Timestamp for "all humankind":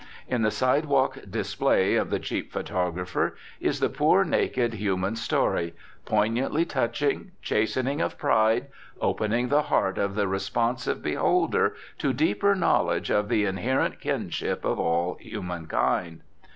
14.79-16.21